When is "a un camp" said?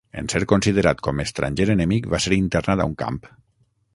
2.85-3.23